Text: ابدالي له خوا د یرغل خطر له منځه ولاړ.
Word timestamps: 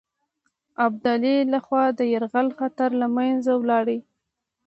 ابدالي 0.85 1.35
له 1.51 1.59
خوا 1.65 1.83
د 1.99 2.01
یرغل 2.13 2.47
خطر 2.59 2.89
له 3.01 3.07
منځه 3.15 3.51
ولاړ. 3.57 3.87